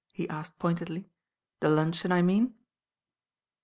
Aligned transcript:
he 0.11 0.25
asLed 0.29 0.57
pointedly, 0.57 1.11
"the 1.59 1.69
luncheon, 1.69 2.11
I 2.11 2.23
mean. 2.23 2.55